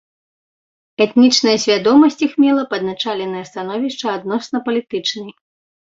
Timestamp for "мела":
2.47-2.63